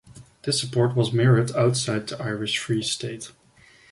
This 0.41 0.59
support 0.59 0.95
was 0.95 1.13
mirrored 1.13 1.55
outside 1.55 2.07
the 2.07 2.19
Irish 2.19 2.57
Free 2.57 2.81
State. 2.81 3.33